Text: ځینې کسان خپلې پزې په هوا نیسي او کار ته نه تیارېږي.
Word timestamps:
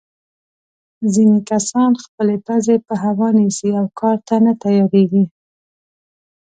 ځینې 1.13 1.39
کسان 1.49 1.91
خپلې 2.03 2.35
پزې 2.45 2.75
په 2.87 2.93
هوا 3.03 3.29
نیسي 3.37 3.69
او 3.79 3.85
کار 3.99 4.17
ته 4.27 4.35
نه 4.45 4.53
تیارېږي. 4.63 5.25